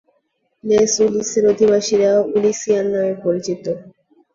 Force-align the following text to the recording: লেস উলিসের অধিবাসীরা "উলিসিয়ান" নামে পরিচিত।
লেস 0.63 0.93
উলিসের 1.05 1.43
অধিবাসীরা 1.51 2.09
"উলিসিয়ান" 2.29 2.85
নামে 2.93 3.13
পরিচিত। 3.23 3.63